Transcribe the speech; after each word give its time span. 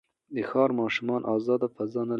د 0.33 0.35
ښار 0.49 0.69
ماشومان 0.81 1.21
ازاده 1.35 1.67
فضا 1.75 2.01
نه 2.01 2.07
لري. 2.07 2.09